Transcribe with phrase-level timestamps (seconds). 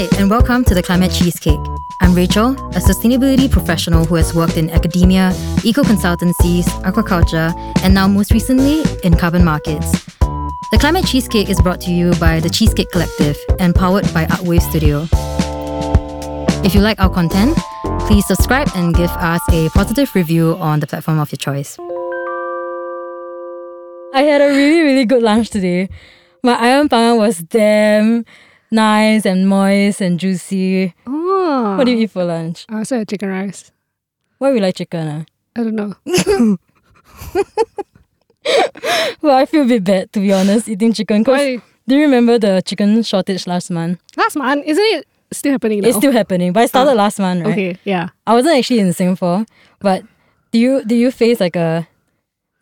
[0.00, 1.60] Hi, and welcome to the Climate Cheesecake.
[2.00, 5.30] I'm Rachel, a sustainability professional who has worked in academia,
[5.62, 9.92] eco consultancies, aquaculture, and now most recently in carbon markets.
[10.72, 14.62] The Climate Cheesecake is brought to you by the Cheesecake Collective and powered by Artwave
[14.62, 15.06] Studio.
[16.64, 17.58] If you like our content,
[18.06, 21.76] please subscribe and give us a positive review on the platform of your choice.
[24.14, 25.90] I had a really, really good lunch today.
[26.42, 28.24] My ayam panggang was damn
[28.70, 30.94] nice and moist and juicy.
[31.06, 31.76] Oh.
[31.76, 32.66] What do you eat for lunch?
[32.68, 33.72] I also had chicken rice.
[34.38, 35.08] Why we like chicken?
[35.08, 35.24] ah?
[35.56, 35.94] I don't know.
[39.22, 41.24] Well, I feel a bit bad to be honest eating chicken.
[41.24, 41.62] Cause Why?
[41.86, 44.00] do you remember the chicken shortage last month?
[44.16, 45.88] Last month, isn't it still happening now?
[45.88, 47.52] It's still happening, but it started last month, right?
[47.52, 48.08] Okay, yeah.
[48.26, 49.44] I wasn't actually in Singapore,
[49.80, 50.04] but
[50.52, 51.86] do you do you face like a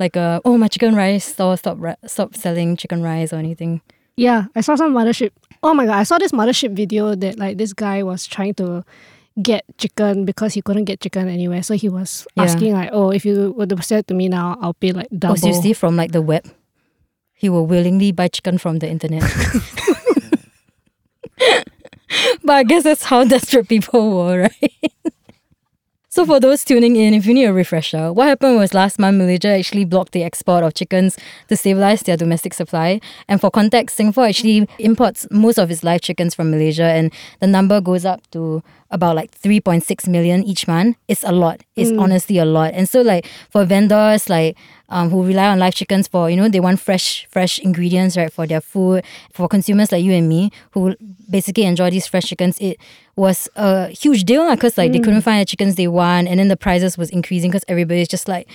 [0.00, 3.80] like a oh my chicken rice store stop stop selling chicken rice or anything?
[4.16, 5.30] Yeah, I saw some mothership.
[5.62, 8.84] Oh my god, I saw this mothership video that like this guy was trying to
[9.42, 11.62] get chicken because he couldn't get chicken anywhere.
[11.62, 12.44] So he was Yeah.
[12.44, 15.08] asking like, oh, if you were to sell it to me now, I'll pay like
[15.12, 15.48] oh, double.
[15.48, 16.44] Oh, see from like the web,
[17.34, 19.22] he will willingly buy chicken from the internet.
[22.44, 24.72] but I guess that's how desperate people were, right?
[26.18, 29.18] So for those tuning in, if you need a refresher, what happened was last month
[29.18, 31.16] Malaysia actually blocked the export of chickens
[31.46, 33.00] to stabilize their domestic supply.
[33.28, 37.46] And for context, Singapore actually imports most of its live chickens from Malaysia, and the
[37.46, 40.96] number goes up to about like 3.6 million each month.
[41.06, 41.62] It's a lot.
[41.76, 42.00] It's mm.
[42.00, 42.74] honestly a lot.
[42.74, 44.56] And so like for vendors like
[44.88, 48.32] um, who rely on live chickens for, you know, they want fresh, fresh ingredients, right,
[48.32, 49.04] for their food.
[49.32, 50.96] For consumers like you and me who
[51.30, 52.78] basically enjoy these fresh chickens, it
[53.16, 56.48] was a huge deal because like they couldn't find the chickens they want and then
[56.48, 58.48] the prices was increasing because everybody's just like,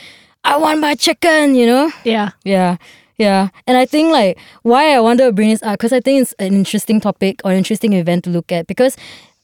[0.43, 1.91] I want my chicken, you know?
[2.03, 2.31] Yeah.
[2.43, 2.77] Yeah.
[3.17, 3.49] Yeah.
[3.67, 6.33] And I think like why I wanted to bring this up, because I think it's
[6.39, 8.97] an interesting topic or an interesting event to look at because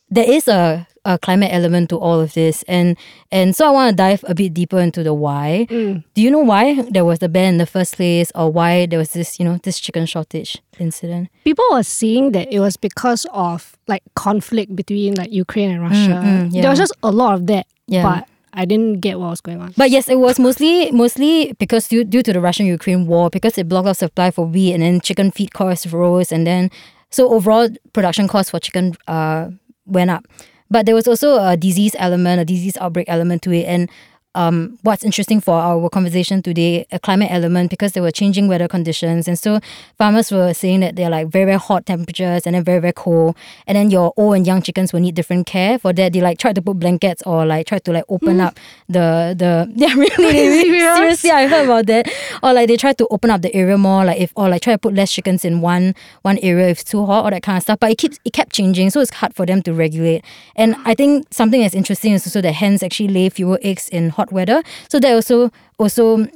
[0.09, 2.63] there is a, a climate element to all of this.
[2.67, 2.95] And
[3.31, 5.65] and so I want to dive a bit deeper into the why.
[5.69, 8.99] Do you know why there was the ban in the first place or why there
[8.99, 11.29] was this, you know, this chicken shortage incident?
[11.43, 16.21] People were saying that it was because of like conflict between like Ukraine and Russia.
[16.23, 16.61] mm, yeah.
[16.61, 17.65] There was just a lot of that.
[17.87, 18.03] Yeah.
[18.03, 19.73] But I didn't get what was going on.
[19.77, 23.57] But yes, it was mostly mostly because due, due to the Russian Ukraine war, because
[23.57, 26.69] it blocked off supply for wheat and then chicken feed costs rose and then
[27.09, 29.49] so overall production costs for chicken uh
[29.85, 30.25] went up.
[30.69, 33.65] But there was also a disease element, a disease outbreak element to it.
[33.65, 33.89] And
[34.35, 38.67] um, what's interesting for our conversation today, a climate element, because there were changing weather
[38.67, 39.27] conditions.
[39.27, 39.59] And so
[39.97, 43.35] farmers were saying that they're like very, very hot temperatures and then very, very cold.
[43.65, 45.79] And then your old and young chickens will need different care.
[45.79, 48.59] For that, they like tried to put blankets or like tried to like open up
[48.87, 50.97] the, the, yeah, really, Serious?
[50.97, 52.07] seriously, I heard about that.
[52.43, 54.73] Or like they try to open up the area more, like if, or like try
[54.73, 57.57] to put less chickens in one, one area if it's too hot, all that kind
[57.57, 57.79] of stuff.
[57.79, 58.91] But it keeps, it kept changing.
[58.91, 60.23] So it's hard for them to regulate.
[60.55, 64.11] And I think something that's interesting is also that hens actually lay fewer eggs in
[64.19, 64.59] hot weather.
[64.91, 65.49] So that also,
[65.79, 66.27] also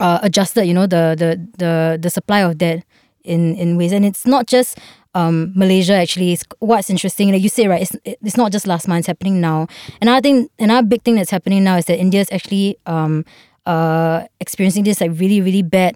[0.00, 2.82] uh, adjusted, you know, the, the the the supply of that
[3.24, 4.78] in in ways, and it's not just
[5.14, 6.32] um Malaysia actually.
[6.32, 7.82] It's, what's interesting, like you say, right?
[7.82, 9.68] It's it's not just last month; it's happening now.
[10.00, 13.24] Another thing, another big thing that's happening now is that India is actually um
[13.64, 15.94] uh experiencing this like really really bad.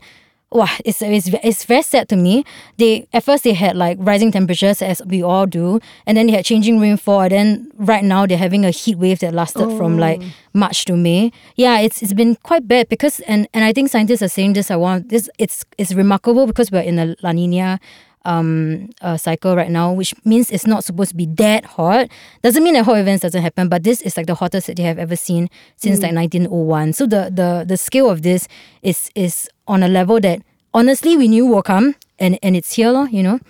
[0.52, 2.44] Wow, it's, it's it's very sad to me.
[2.76, 6.34] They at first they had like rising temperatures as we all do, and then they
[6.34, 7.22] had changing rainfall.
[7.22, 10.00] And then right now they're having a heat wave that lasted from oh.
[10.00, 10.22] like
[10.54, 11.32] March to May.
[11.56, 14.70] Yeah, it's it's been quite bad because and and I think scientists are saying this.
[14.70, 15.28] I want this.
[15.36, 17.80] It's it's remarkable because we're in a La Nina
[18.26, 22.08] um uh, cycle right now, which means it's not supposed to be that hot.
[22.42, 24.82] Doesn't mean that hot events doesn't happen, but this is like the hottest that they
[24.82, 26.92] have ever seen since like 1901.
[26.92, 28.48] So the the the scale of this
[28.82, 30.42] is is on a level that
[30.74, 33.40] honestly we knew will come, and and it's here, lor, you know.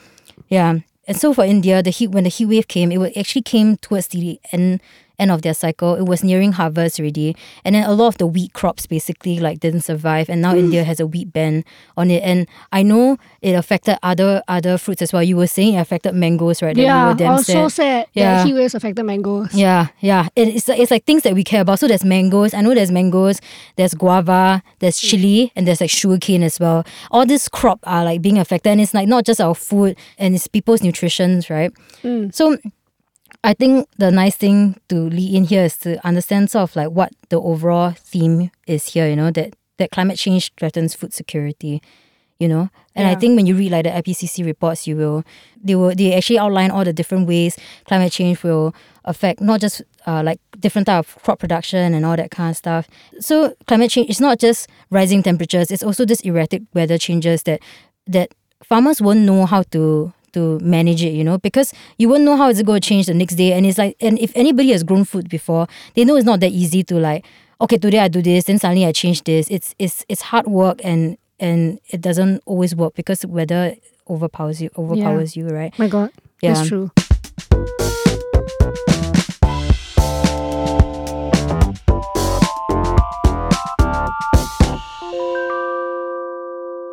[0.49, 0.81] Yeah.
[1.09, 4.09] And so for India, the heat when the heat wave came, it actually came towards
[4.09, 4.81] the end
[5.19, 5.95] end of their cycle.
[5.95, 9.61] It was nearing harvest already, and then a lot of the wheat crops basically like
[9.61, 10.29] didn't survive.
[10.29, 10.59] And now mm.
[10.59, 11.65] India has a wheat ban
[11.97, 12.23] on it.
[12.23, 15.23] And I know it affected other other fruits as well.
[15.23, 16.77] You were saying it affected mangoes, right?
[16.77, 17.73] We yeah, damn also sad.
[17.73, 18.39] sad Yeah.
[18.39, 19.55] that heat waves affected mangoes.
[19.55, 20.29] Yeah, yeah.
[20.37, 21.79] It, it's like, it's like things that we care about.
[21.79, 22.55] So there's mangoes.
[22.55, 23.41] I know there's mangoes.
[23.77, 24.63] There's guava.
[24.79, 25.09] There's mm.
[25.09, 26.85] chili, and there's like sugarcane as well.
[27.11, 30.35] All these crop are like being affected, and it's like not just our food, and
[30.35, 31.73] it's people's nutrition, right?
[32.03, 32.35] Mm.
[32.35, 32.57] So
[33.45, 36.91] I think the nice thing to lead in here is to understand sort of like
[36.91, 39.09] what the overall theme is here.
[39.09, 41.83] You know that that climate change threatens food security.
[42.39, 45.25] You know, and I think when you read like the IPCC reports, you will
[45.63, 47.57] they will they actually outline all the different ways
[47.87, 48.75] climate change will
[49.07, 52.57] affect not just uh, like different type of crop production and all that kind of
[52.59, 52.89] stuff.
[53.21, 57.63] So climate change is not just rising temperatures; it's also this erratic weather changes that
[58.07, 62.37] that farmers won't know how to to manage it, you know, because you won't know
[62.37, 63.53] how it's going to change the next day.
[63.53, 66.53] And it's like, and if anybody has grown food before, they know it's not that
[66.53, 67.25] easy to like,
[67.61, 69.49] okay, today I do this, then suddenly I change this.
[69.51, 73.75] It's it's it's hard work and and it doesn't always work because weather
[74.09, 75.73] overpowers you overpowers you, right?
[75.79, 76.11] My God,
[76.43, 76.53] Yeah.
[76.55, 76.91] that's true.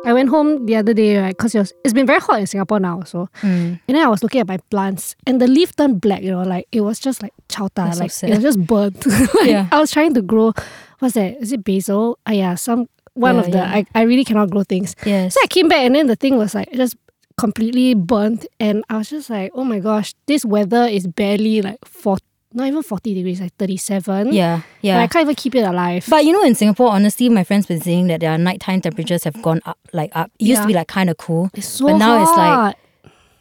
[0.04, 1.36] I went home the other day, right?
[1.36, 3.28] Because it it's been very hot in Singapore now, so.
[3.42, 3.80] Mm.
[3.88, 6.22] And then I was looking at my plants, and the leaf turned black.
[6.22, 9.06] You know, like it was just like chowta, That's so like it was just burnt.
[9.34, 9.68] like, Yeah.
[9.72, 10.52] I was trying to grow.
[10.98, 11.40] What's that?
[11.40, 12.18] Is it basil?
[12.26, 13.58] Ah, yeah, some one Yeah, of the.
[13.58, 13.72] yeah.
[13.74, 14.94] I, I really cannot grow things.
[15.06, 15.34] Yes.
[15.34, 16.96] So I came back, and then the thing was like just
[17.36, 21.78] completely burnt, and I was just like, oh my gosh, this weather is barely like
[21.84, 22.18] four,
[22.54, 24.32] not even forty degrees, like thirty seven.
[24.32, 24.62] Yeah.
[24.80, 24.94] Yeah.
[24.94, 26.06] And I can't even keep it alive.
[26.08, 29.40] But you know, in Singapore, honestly, my friends been saying that their nighttime temperatures have
[29.42, 30.30] gone up, like up.
[30.38, 31.50] It used to be like kind of cool.
[31.54, 32.76] it's so but now it's like-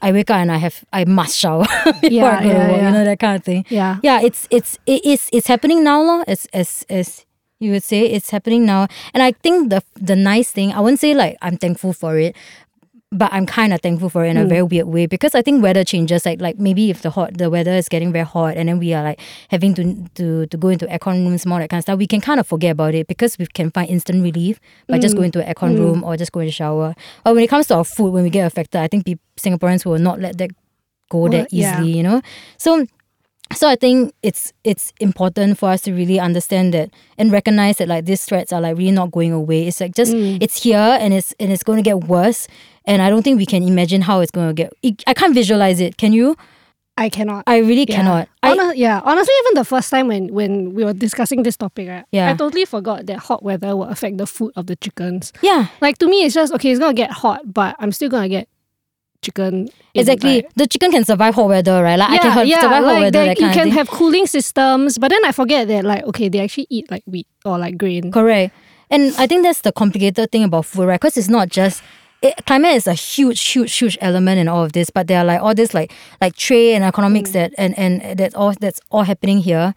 [0.01, 2.75] I wake up and I have I must shower before Yeah, I go yeah, yeah.
[2.88, 3.65] you know that kind of thing.
[3.69, 4.00] yeah.
[4.04, 6.25] Yeah, it's it's it is it's happening now, lor.
[6.27, 7.25] As as as
[7.60, 8.88] you would say, it's happening now.
[9.13, 12.36] And I think the the nice thing, I wouldn't say like I'm thankful for it,
[13.13, 14.50] but I'm kind of thankful for it in a Mm.
[14.50, 16.25] very weird way because I think weather changes.
[16.25, 18.94] Like like maybe if the hot the weather is getting very hot and then we
[18.94, 19.19] are like
[19.50, 19.83] having to
[20.15, 22.48] to to go into aircon rooms more that kind of stuff, we can kind of
[22.48, 25.19] forget about it because we can find instant relief by just Mm.
[25.19, 25.80] going to an aircon Mm.
[25.80, 26.95] room or just going to shower.
[27.24, 29.86] But when it comes to our food, when we get affected, I think peop Singaporeans
[29.86, 30.51] will not let that
[31.10, 31.77] go that Well, yeah.
[31.80, 31.92] easily.
[31.98, 32.21] You know,
[32.57, 32.86] so
[33.54, 37.88] so I think it's it's important for us to really understand that and recognize that
[37.88, 39.68] like these threats are like really not going away.
[39.68, 40.38] It's like just Mm.
[40.42, 42.48] it's here and it's and it's going to get worse.
[42.86, 44.74] And I don't think we can imagine how it's going to get.
[44.84, 45.96] it- I can't visualize it.
[45.98, 46.36] Can you?
[46.96, 47.44] I cannot.
[47.48, 47.96] I really Yeah.
[47.96, 48.28] cannot.
[48.44, 52.06] I, yeah, honestly, even the first time when when we were discussing this topic, right,
[52.12, 52.30] Yeah.
[52.30, 55.34] I totally forgot that hot weather will affect the food of the chickens.
[55.42, 56.70] yeah, Like to me, it's just okay.
[56.70, 58.48] It's gonna get hot, but I'm still gonna get
[59.24, 59.70] chicken.
[59.96, 60.44] exactly.
[60.44, 60.52] right?
[60.56, 61.98] The chicken can survive hot weather, right?
[61.98, 63.20] Like I Yeah, can have, yeah, survive hot like weather.
[63.20, 66.40] they- That you can have cooling systems, but then I forget that like okay, they
[66.40, 68.12] actually eat like wheat or like grain.
[68.12, 68.54] Correct.
[68.92, 71.00] And I think that's the complicated thing about food, right?
[71.02, 71.81] Because it's not just
[72.22, 75.25] it, climate is a huge, huge, huge element in all of this, but there are
[75.25, 75.92] like all this like
[76.22, 77.34] like trade and economics Mm.
[77.34, 79.74] that and and that's all that's all happening here,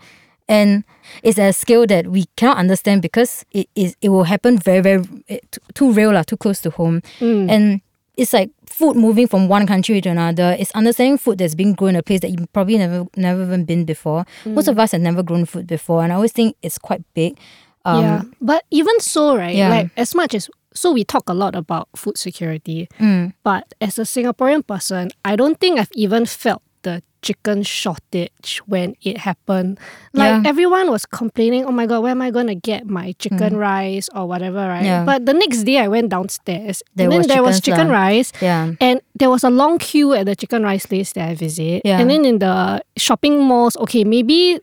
[0.49, 0.85] and
[1.23, 4.81] it's at a scale that we cannot understand because it is it will happen very
[4.81, 7.51] very eh, too, too real lah, too close to home, Mm.
[7.51, 7.81] and
[8.17, 10.55] it's like food moving from one country to another.
[10.59, 13.65] It's understanding food that's being grown in a place that you probably never never even
[13.65, 14.25] been before.
[14.45, 14.73] Most Mm.
[14.73, 17.39] of us have never grown food before, and I always think it's quite big.
[17.85, 19.55] Um, yeah, but even so, right?
[19.57, 19.71] Yeah.
[19.71, 23.33] Like as much as so, we talk a lot about food security, mm.
[23.43, 28.95] but as a Singaporean person, I don't think I've even felt the chicken shortage when
[29.03, 29.83] it happened.
[30.15, 30.51] Like Yeah.
[30.51, 34.31] everyone was complaining, "Oh my god, where am I to get my chicken rice or
[34.31, 34.87] whatever?" Right?
[34.87, 34.93] Mm.
[34.95, 35.03] Yeah.
[35.03, 38.31] But the next day, I went downstairs, There and then was there was chicken rice.
[38.39, 38.79] Yeah.
[38.79, 41.83] And there was a long queue at the chicken rice place that I visit.
[41.83, 41.99] Yeah.
[41.99, 44.63] And then in the shopping malls, okay, maybe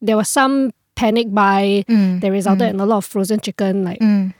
[0.00, 2.20] there was some panic buy Mm.
[2.22, 4.34] that resulted in a lot of frozen chicken like Mm.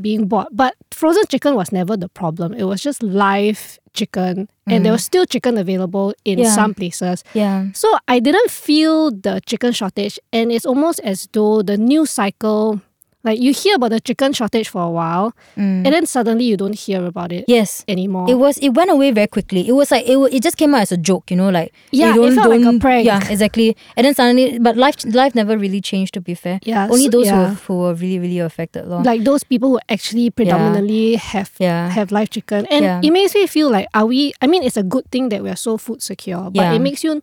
[0.00, 0.48] Being bought.
[0.54, 2.52] But frozen chicken was never the problem.
[2.54, 4.48] It was just live chicken.
[4.66, 6.42] And there was still chicken available in Mm.
[6.42, 6.54] Yeah.
[6.54, 7.22] some places.
[7.34, 7.66] Yeah.
[7.72, 10.18] So I didn't feel the chicken shortage.
[10.32, 12.80] And it's almost as though the news cycle,
[13.26, 15.84] like you hear about the chicken shortage for a while, Mm.
[15.84, 17.84] and then suddenly you don't hear about it Yes.
[17.88, 18.30] anymore.
[18.30, 18.56] It was.
[18.58, 19.66] It went away very quickly.
[19.68, 20.16] It was like it.
[20.32, 22.60] It just came out as a joke, you know, like Yeah, you it felt like
[22.60, 23.04] a don't- prank.
[23.04, 23.76] Yeah, exactly.
[23.96, 26.14] And then suddenly, but life, life never really changed.
[26.14, 27.54] To be fair, yeah, only so- those yeah.
[27.54, 29.02] who, who were really, really affected, lor.
[29.02, 31.90] like those people who actually predominantly have yeah.
[31.90, 33.00] have live chicken and Yeah.
[33.02, 35.56] it makes me feel like are we i mean it's a good thing that we're
[35.58, 36.72] so food secure but Yeah.
[36.72, 37.20] it makes you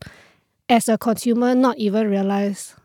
[0.67, 2.75] as a consumer not even realize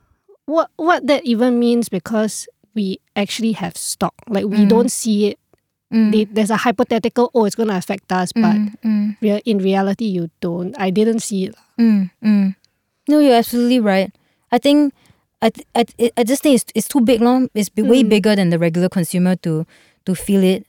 [0.47, 2.47] what what that even means because
[2.79, 4.69] we actually have stock like we Mm.
[4.71, 5.39] don't see it
[5.91, 6.13] Mm.
[6.13, 10.05] They- there's a hypothetical oh it's going to affect us but Mm, mm, in reality
[10.05, 12.13] you don't i didn't see it mm.
[13.09, 14.13] No, you're absolutely right.
[14.53, 14.93] I think.
[15.41, 17.49] I, th- I, th- I just think it's, it's too big, long.
[17.55, 19.65] It's b- way bigger than the regular consumer to
[20.05, 20.69] to feel it.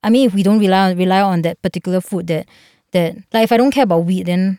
[0.00, 2.48] I mean, if we don't rely on, rely on that particular food, that
[2.96, 4.56] that like if I don't care about wheat, then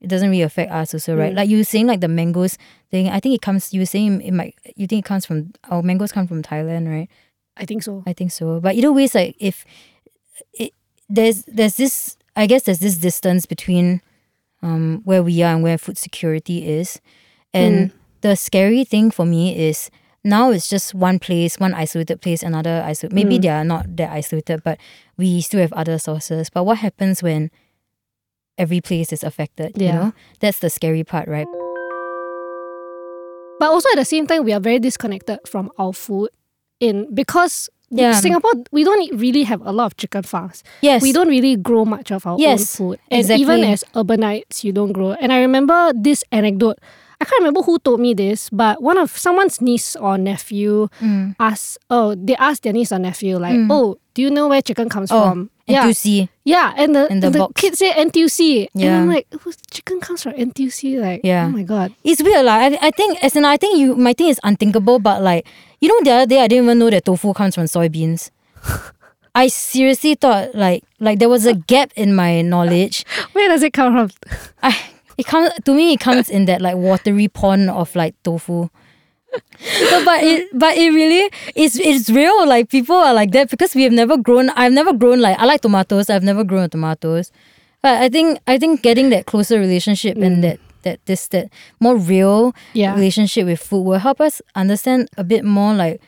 [0.00, 1.32] it doesn't really affect us also, right?
[1.32, 1.36] Mm.
[1.36, 2.56] Like you were saying, like the mangoes
[2.90, 3.08] thing.
[3.08, 3.72] I think it comes.
[3.74, 4.54] You were saying it might.
[4.76, 7.08] You think it comes from our mangoes come from Thailand, right?
[7.60, 8.60] i think so I think so.
[8.60, 9.64] But either way, it's like if
[10.54, 10.72] it
[11.08, 14.00] there's there's this I guess there's this distance between
[14.62, 17.00] um where we are and where food security is.
[17.52, 17.90] And
[18.20, 19.90] the scary thing for me is
[20.22, 23.42] now it's just one place, one isolated place, another isolated maybe Mm.
[23.42, 24.78] they are not that isolated, but
[25.16, 26.50] we still have other sources.
[26.50, 27.50] But what happens when
[28.58, 29.72] every place is affected?
[29.80, 29.94] You Yeah.
[29.94, 30.12] know?
[30.40, 31.46] That's the scary part, right?
[33.60, 36.30] But also at the same time, we are very disconnected from our food
[36.80, 38.12] in because Yeah.
[38.20, 40.62] Singapore, we don't really have a lot of chicken farms.
[40.82, 41.00] Yes.
[41.02, 42.98] We don't really grow much of our Yes, own food.
[43.10, 45.12] And even as urbanites, you don't grow.
[45.12, 46.76] And I remember this anecdote.
[47.20, 51.34] I can't remember who told me this, but one of someone's niece or nephew Mm.
[51.40, 54.88] asked, oh, they asked their niece or nephew, like, oh, do you know where chicken
[54.90, 55.50] comes Oh, from?
[55.68, 55.84] Yeah.
[55.86, 56.28] NTUC.
[56.44, 57.60] Yeah, and the, the and the box.
[57.60, 58.68] kid said NTUC.
[58.74, 59.00] And Yeah.
[59.00, 60.98] I'm like, oh, chicken comes from NTUC?
[61.00, 61.46] Like, Yeah.
[61.46, 61.92] oh my God.
[62.04, 64.98] It's weird, like I, I think as in I think you my thing is unthinkable,
[64.98, 65.46] but like
[65.80, 68.30] you know the other day I didn't even know that tofu comes from soybeans.
[69.34, 73.04] I seriously thought like like there was a gap in my knowledge.
[73.32, 74.10] Where does it come from?
[74.62, 74.76] I
[75.18, 78.68] it comes to me it comes in that like watery pond of like tofu.
[79.90, 82.46] No, but it but it really is it's real.
[82.46, 85.44] Like people are like that because we have never grown I've never grown like I
[85.44, 87.32] like tomatoes, I've never grown tomatoes.
[87.82, 90.42] But I think I think getting that closer relationship and mm.
[90.42, 92.94] that that this that more real Yeah.
[92.94, 96.00] relationship with food will help us understand a bit more like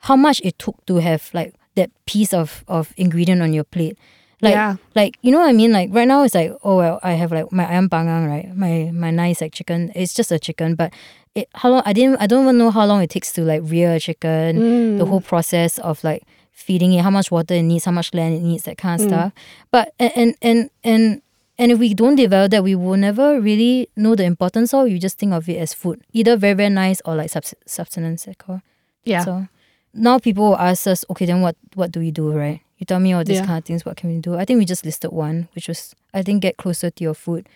[0.00, 3.98] how much it took to have like that piece of of ingredient on your plate.
[4.42, 4.76] Like Yeah.
[4.94, 5.72] like you know what I mean?
[5.72, 8.54] Like right now it's like, oh well, I have like my ayam panggang, right?
[8.54, 9.92] My my nice like chicken.
[9.94, 10.92] It's just a chicken, but
[11.34, 13.62] it how long I didn't I don't even know how long it takes to like
[13.64, 15.08] rear a chicken, the mm.
[15.08, 18.42] whole process of like feeding it, how much water it needs, how much land it
[18.42, 19.10] needs, that kind of mm.
[19.10, 19.32] stuff.
[19.70, 21.22] But and and and
[21.58, 24.88] and if we don't develop that, we will never really know the importance of.
[24.88, 28.34] You just think of it as food, either very very nice or like subs- that
[28.38, 28.60] call.
[29.04, 29.24] Yeah.
[29.24, 29.48] So
[29.96, 32.60] now people will ask us, okay, then what what do we do, right?
[32.78, 33.46] You tell me all these Yeah.
[33.46, 33.84] kind of things.
[33.84, 34.36] What can we do?
[34.36, 37.48] I think we just listed one, which was I think get closer to your food.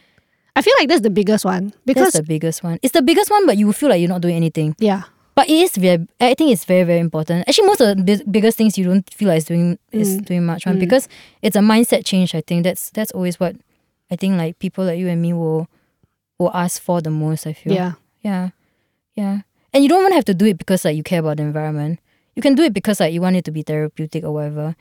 [0.56, 2.78] I feel like that's the biggest one because, That's the biggest one.
[2.82, 4.74] It's the biggest one, but you feel like you're not doing anything.
[4.78, 5.02] yeah.
[5.36, 6.06] But it is very.
[6.20, 7.48] I think it's very very important.
[7.48, 10.24] Actually, most of the bi- biggest things you don't feel like is doing is Mm.
[10.26, 11.08] doing much one because
[11.40, 12.34] it's a mindset change.
[12.34, 13.56] I think that's that's always what
[14.10, 15.68] I think like people like you and me will
[16.38, 17.46] will ask for the most.
[17.46, 17.72] I feel.
[17.72, 17.92] Yeah.
[18.22, 18.50] Yeah.
[19.14, 19.42] Yeah.
[19.72, 22.00] And you don't even have to do it because like you care about the environment.
[22.36, 24.74] You can do it because like you want it to be therapeutic or whatever.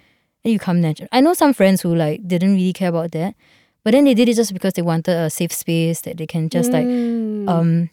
[0.44, 1.10] And you come natural.
[1.12, 3.36] I know some friends who like didn't really care about that.
[3.84, 6.50] But then they did it just because they wanted a safe space that they can
[6.50, 7.50] just like Mm.
[7.50, 7.90] um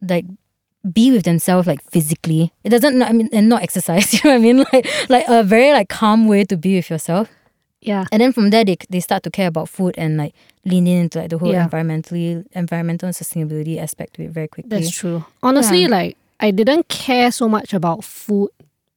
[0.00, 0.24] like
[0.92, 2.52] be with themselves like physically.
[2.64, 4.64] It doesn't I mean and not exercise, you know what I mean?
[4.72, 7.28] Like like a very like calm way to be with yourself.
[7.80, 8.04] yeah.
[8.12, 11.18] And then from there they they start to care about food and like leaning into
[11.20, 11.66] like the whole Yeah.
[11.68, 14.68] environmentally environmental and sustainability aspect to it very quickly.
[14.70, 15.24] That's true.
[15.42, 15.88] Honestly, Yeah.
[15.88, 18.50] like I didn't care so much about food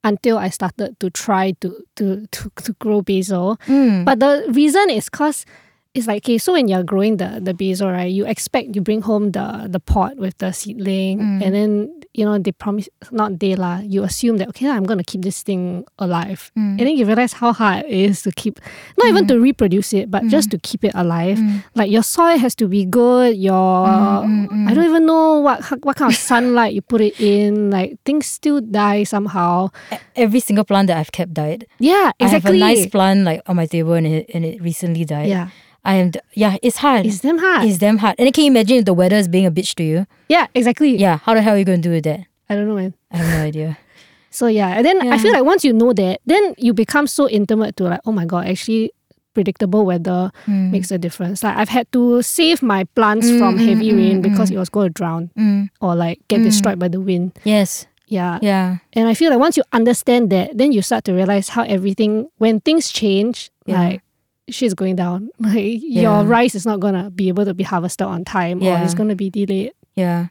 [0.03, 3.57] until I started to try to to to, to grow basil.
[3.67, 4.05] Mm.
[4.05, 5.45] But the reason is cause
[5.93, 9.01] it's like okay, so when you're growing the the basil, right, you expect you bring
[9.01, 11.41] home the the pot with the seedling, Mm.
[11.43, 13.79] and then you know they promise not they lah.
[13.83, 16.77] You assume that okay, I'm gonna keep this thing alive, Mm.
[16.77, 18.59] and then you realize how hard it is to keep,
[18.97, 21.37] not even to reproduce it, but just to keep it alive.
[21.37, 21.63] Mm.
[21.75, 23.37] Like your soil has to be good.
[23.37, 23.87] Your
[24.25, 27.69] mm, I don't even know what what kind of sunlight you put it in.
[27.71, 29.69] Like things still die somehow.
[30.15, 31.67] Every single plant that I've kept died.
[31.79, 32.61] Yeah, exactly.
[32.61, 35.29] I have a nice plant like on my table and it and it recently died.
[35.29, 35.49] yeah,
[35.87, 37.05] I am yeah, it's hard.
[37.07, 37.63] it's damn hard.
[37.67, 38.15] It's damn hard.
[38.19, 40.05] And can you imagine if the weather is being a bitch to you?
[40.29, 40.95] yeah, exactly.
[40.97, 42.21] Yeah, how the hell are you gonna do with that?
[42.49, 42.93] I don't know, man.
[43.11, 43.77] I have no idea.
[44.29, 47.27] So yeah, and then I feel like once you know that, then you become so
[47.27, 48.91] intimate to like, oh my god, actually
[49.33, 50.69] predictable weather Mm.
[50.71, 51.41] makes a difference.
[51.43, 54.55] Like I've had to save my plants Mm, from mm, heavy mm, rain because mm.
[54.55, 55.69] it was going to drown Mm.
[55.81, 56.43] or like get Mm.
[56.43, 57.31] destroyed by the wind.
[57.45, 57.87] Yes.
[58.07, 58.37] Yeah.
[58.43, 58.77] Yeah.
[58.93, 62.27] And I feel like once you understand that, then you start to realize how everything
[62.37, 63.79] when things change, Yeah.
[63.79, 64.01] like
[64.49, 65.29] shit's going down.
[65.39, 66.01] Like Yeah.
[66.01, 68.83] your rice is not gonna be able to be harvested on time or Yeah.
[68.83, 69.71] it's gonna be delayed.
[69.95, 70.27] Yeah.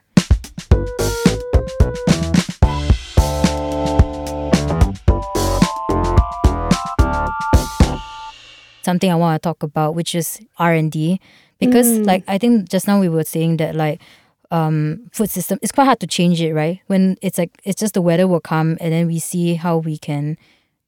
[8.83, 11.19] Something I want to talk about, which is R and D,
[11.59, 12.05] because Mm.
[12.05, 13.99] like I think just now we were saying that like
[14.49, 16.79] um food system it's quite hard to change it, right?
[16.87, 19.97] When it's like it's just the weather will come and then we see how we
[19.97, 20.37] can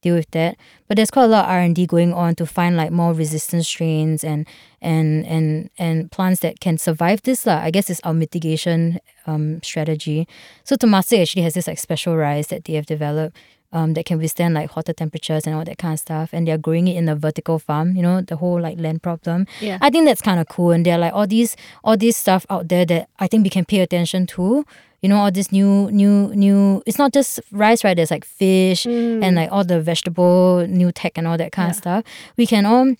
[0.02, 0.58] deal with that.
[0.88, 3.14] But there's quite a lot of R and D going on to find like more
[3.14, 4.48] resistant strains and
[4.82, 7.46] and and and plants that can survive this.
[7.46, 7.60] lah.
[7.60, 10.28] I guess it's our mitigation um strategy.
[10.64, 13.36] So Temasek actually has this like special rice that they have developed
[13.72, 16.30] um that can withstand like hotter temperatures and all that kind of stuff.
[16.34, 19.46] And they're growing it in a vertical farm, you know, the whole like land problem.
[19.62, 19.78] Yeah.
[19.82, 20.72] I think that's kind of cool.
[20.72, 23.50] And there are like all these all these stuff out there that I think we
[23.50, 24.66] can pay attention to.
[25.02, 27.96] You know, all this new new new it's not just rice, right?
[27.96, 31.76] There's like fish and like all the vegetable new tech and all that kind of
[31.76, 32.04] stuff.
[32.38, 32.96] We can all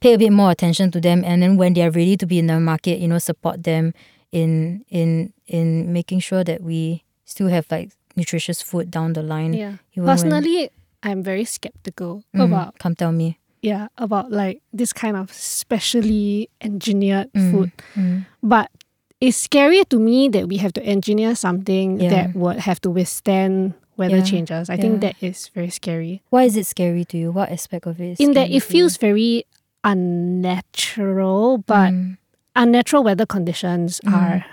[0.00, 2.46] pay a bit more attention to them and then when they're ready to be in
[2.46, 3.92] the market, you know, support them
[4.32, 9.52] in in in making sure that we still have like nutritious food down the line.
[9.52, 9.74] Yeah.
[9.92, 10.70] even when- Personally,
[11.02, 13.38] I'm very skeptical Mm, about come tell me.
[13.62, 17.70] yeah, about like this kind of specially engineered Mm, food.
[17.96, 18.70] mm, But
[19.20, 22.10] it's scary to me that we have to engineer something Yeah.
[22.10, 24.68] that would have to withstand weather Yeah, changes.
[24.68, 24.80] I yeah.
[24.82, 26.22] think that is very scary.
[26.28, 27.32] Why is it scary to you?
[27.32, 29.44] What aspect of it is In that it feels very
[29.84, 32.18] unnatural, but Mm,
[32.54, 34.12] unnatural weather conditions Mm.
[34.12, 34.44] are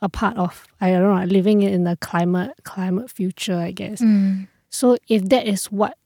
[0.00, 3.58] a part of I don't know living in the climate climate future.
[3.58, 4.00] I guess.
[4.02, 5.96] mm, So if that is what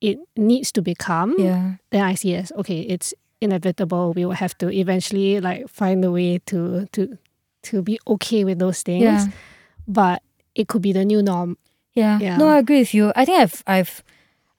[0.00, 1.76] it needs to become, yeah.
[1.90, 4.12] then I see as okay, it's inevitable.
[4.14, 7.18] We will have to eventually like find a way to to
[7.64, 9.02] to be okay with those things.
[9.02, 9.26] Yeah.
[9.86, 10.22] But
[10.54, 11.56] it could be the new norm.
[11.94, 12.18] Yeah.
[12.20, 12.36] Yeah.
[12.36, 13.12] No, I agree with you.
[13.16, 14.02] I think I've I've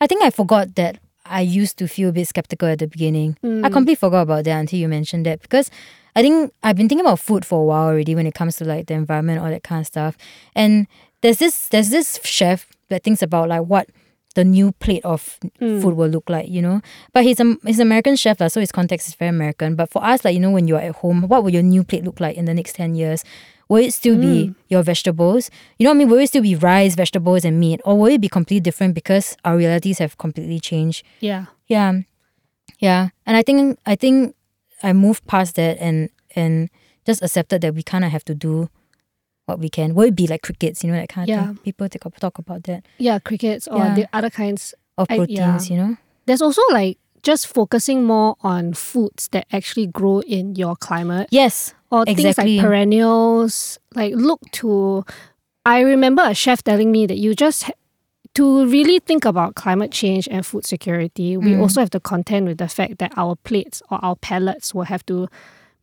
[0.01, 3.37] I think I forgot that I used to feel a bit skeptical at the beginning.
[3.43, 3.63] I Mm.
[3.73, 5.71] completely forgot about that until you mentioned that because
[6.15, 8.65] I think I've been thinking about food for a while already when it comes to
[8.65, 10.17] like the environment, all that kind of stuff.
[10.55, 10.87] And
[11.21, 13.89] there's this there's this chef that thinks about like what
[14.35, 15.81] the new plate of Mm.
[15.81, 16.81] food will look like, you know.
[17.13, 19.75] But he's a he's an American chef, so his context is very American.
[19.75, 22.03] But for us, like you know, when you're at home, what will your new plate
[22.03, 23.23] look like in the next ten years?
[23.67, 25.49] Will it still be your vegetables?
[25.79, 26.09] You know what I mean?
[26.09, 29.35] Will it still be rice, vegetables, and meat, or will it be completely different because
[29.43, 31.03] our realities have completely changed?
[31.19, 31.45] Yeah.
[31.67, 32.01] Yeah,
[32.79, 34.35] yeah, and I think I think
[34.83, 36.69] I moved past that and and
[37.05, 38.69] just accepted that we kind of have to do
[39.45, 39.93] what we can.
[39.95, 40.83] Will it be like crickets?
[40.83, 41.45] You know that kind of Yeah.
[41.47, 41.57] thing.
[41.63, 43.95] People talk talk about that Yeah, crickets or Yeah.
[43.95, 44.73] the other kinds.
[44.97, 45.69] of I- proteins.
[45.69, 45.97] You know.
[46.25, 51.73] There's also like just focusing more on foods that actually grow in your climate Yes.
[51.91, 53.77] or things like perennials.
[53.93, 55.03] Like look to.
[55.65, 57.73] I remember a chef telling me that you just ha-
[58.35, 61.35] to really think about climate change and food security.
[61.35, 61.61] We Mm.
[61.61, 65.05] also have to contend with the fact that our plates or our palates will have
[65.07, 65.27] to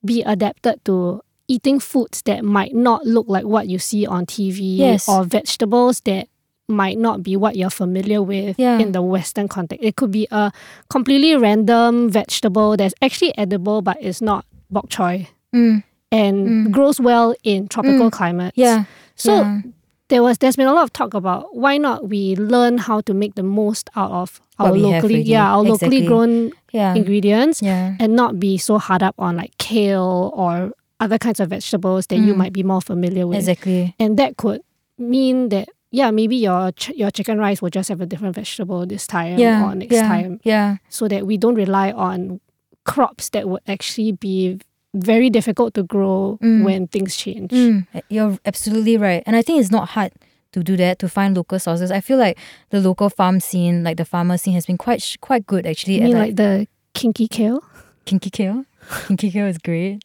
[0.05, 1.21] be adapted to
[1.55, 5.09] eating foods that might not look like what you see on TV Yes.
[5.09, 6.29] or vegetables that
[6.69, 8.79] might not be what you're familiar with Yeah.
[8.79, 9.85] in the Western context.
[9.85, 10.51] It could be a
[10.89, 15.83] completely random vegetable that's actually edible but it's not bok choy Mm.
[16.11, 16.71] and Mm.
[16.73, 18.13] grows well in tropical Mm.
[18.19, 18.57] climates.
[18.57, 18.85] Yeah.
[19.17, 19.61] So yeah.
[20.09, 23.13] there was there's been a lot of talk about why not we learn how to
[23.13, 26.95] make the most out of our locally yeah, our locally grown yeah.
[26.95, 27.97] ingredients Yeah.
[28.01, 32.17] and not be so hard up on like kale or other kinds of vegetables that
[32.27, 32.37] you Mm.
[32.43, 33.39] might be more familiar with.
[33.39, 33.95] Exactly.
[33.99, 34.61] And that could
[34.99, 38.87] mean that yeah, maybe your ch- your chicken rice will just have a different vegetable
[38.87, 39.65] this time Yeah.
[39.67, 40.09] or next yeah.
[40.09, 40.77] time, Yeah.
[40.89, 42.41] so that we don't rely on
[42.85, 44.59] crops that would actually be
[44.95, 46.65] very difficult to grow Mm.
[46.65, 47.51] when things change.
[47.51, 49.23] Mm, you're absolutely right.
[49.27, 50.13] And I think it's not hard
[50.53, 51.91] to do that, to find local sources.
[51.91, 52.37] I feel like
[52.71, 55.97] the local farm scene, like the farmer scene, has been quite sh- quite good actually.
[55.97, 57.61] You mean like, like the kinky kale?
[58.05, 58.65] kinky kale.
[59.07, 60.03] kinky kale is great.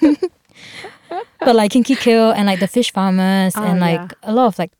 [1.40, 4.30] but like kinky Kill and like the fish farmers Oh, and like yeah.
[4.30, 4.72] a lot of like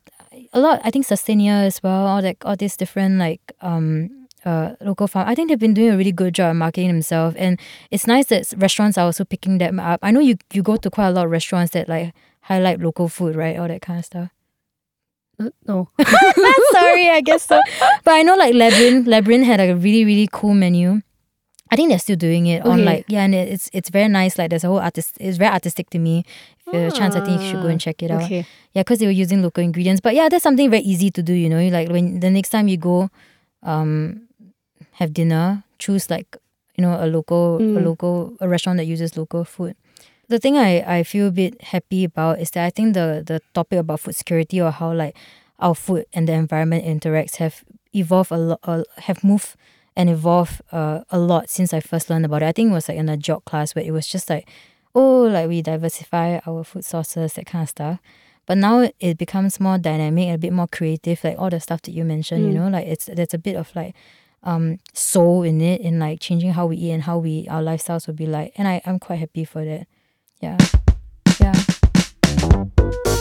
[0.53, 4.11] a lot I think Sustenir as well, all like all these different like um
[4.45, 5.29] uh local farm.
[5.29, 7.59] I think they've been doing a really good job marketing themselves and
[7.91, 10.01] it's nice that restaurants are also picking them up.
[10.03, 13.09] I know you you go to quite a lot of restaurants that like highlight local
[13.09, 13.59] food, right?
[13.59, 14.31] All that kind of stuff.
[15.39, 15.89] Uh, no.
[16.73, 17.61] Sorry, I guess so.
[18.05, 21.01] But I know like Labyrinth, Labyrinth had like a really really cool menu.
[21.73, 24.37] I think they're still doing it on like yeah, and it's it's very nice.
[24.37, 25.17] Like there's a whole artist.
[25.19, 26.23] It's very artistic to me.
[26.61, 28.25] If you have a chance, I think you should go and check it out.
[28.25, 28.45] Okay.
[28.75, 30.01] Yeah, because they were using local ingredients.
[30.03, 31.33] But yeah, that's something very easy to do.
[31.33, 33.09] You know, You like when the next time you go,
[33.63, 34.29] um,
[34.93, 36.37] have dinner, choose like
[36.77, 37.85] you know a local a Mm.
[37.85, 39.75] local a restaurant that uses local food.
[40.29, 43.41] The thing I, I feel a bit happy about is that I think the the
[43.55, 45.17] topic about food security or how like
[45.59, 48.61] our food and the environment interacts have evolved a lot,
[49.09, 49.57] have moved
[49.97, 52.47] and evolved uh, a lot since I first learned about it.
[52.47, 54.49] I think it was like in a job class where it was just like,
[54.95, 57.99] oh, like we diversify our food sources, that kind of stuff.
[58.47, 61.83] But now it becomes more dynamic and a bit more creative, like all the stuff
[61.83, 62.55] that you mentioned, you Mm.
[62.55, 63.95] know, like it's there's a bit of like
[64.43, 68.07] um soul in it in like changing how we eat and how we our lifestyles
[68.07, 68.53] will be like.
[68.57, 69.87] And I, I'm quite happy for that.
[70.41, 70.57] Yeah.
[71.41, 71.53] Yeah.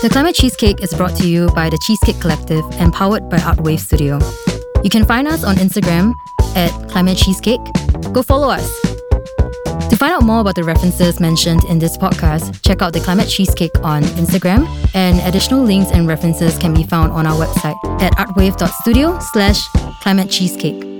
[0.02, 3.80] The Climate Cheesecake is brought to you by the Cheesecake Collective and powered by Artwave
[3.80, 4.20] Studio.
[4.84, 6.14] You can find us on Instagram
[6.56, 7.62] at Climate Cheesecake.
[8.14, 8.70] Go follow us.
[9.90, 13.28] To find out more about the references mentioned in this podcast, check out the Climate
[13.28, 18.14] Cheesecake on Instagram, and additional links and references can be found on our website at
[18.14, 19.68] artwave.studio slash
[20.02, 20.91] climate cheesecake.